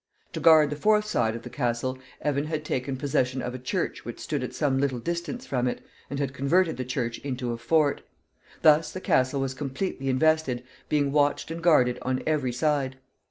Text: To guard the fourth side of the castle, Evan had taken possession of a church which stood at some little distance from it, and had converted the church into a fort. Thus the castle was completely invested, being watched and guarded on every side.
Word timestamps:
To 0.33 0.39
guard 0.39 0.71
the 0.71 0.75
fourth 0.75 1.05
side 1.05 1.35
of 1.35 1.43
the 1.43 1.49
castle, 1.51 1.99
Evan 2.23 2.45
had 2.45 2.65
taken 2.65 2.97
possession 2.97 3.39
of 3.43 3.53
a 3.53 3.59
church 3.59 4.03
which 4.03 4.19
stood 4.19 4.41
at 4.43 4.55
some 4.55 4.79
little 4.79 4.97
distance 4.97 5.45
from 5.45 5.67
it, 5.67 5.79
and 6.09 6.17
had 6.17 6.33
converted 6.33 6.77
the 6.77 6.85
church 6.85 7.19
into 7.19 7.51
a 7.51 7.57
fort. 7.59 8.01
Thus 8.63 8.91
the 8.91 8.99
castle 8.99 9.41
was 9.41 9.53
completely 9.53 10.09
invested, 10.09 10.63
being 10.89 11.11
watched 11.11 11.51
and 11.51 11.61
guarded 11.61 11.99
on 12.01 12.23
every 12.25 12.51
side. 12.51 12.97